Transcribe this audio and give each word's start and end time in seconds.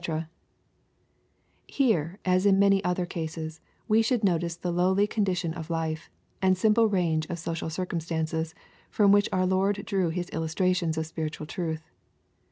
]Here, 1.67 2.17
as 2.25 2.47
iii 2.47 2.53
many 2.53 2.83
other 2.83 3.05
cases, 3.05 3.59
we 3.87 4.01
should 4.01 4.23
notice 4.23 4.55
the 4.57 4.71
lowly 4.71 5.05
condition 5.05 5.53
of 5.53 5.69
life, 5.69 6.09
and 6.41 6.57
sim 6.57 6.73
ple 6.73 6.87
range 6.87 7.27
of 7.27 7.37
social 7.37 7.69
circumstances, 7.69 8.55
from 8.89 9.11
which 9.11 9.29
our 9.31 9.45
Lord 9.45 9.85
drew 9.85 10.09
His 10.09 10.27
illustrations 10.31 10.97
of 10.97 11.05
spiritual 11.05 11.45
truth. 11.45 11.83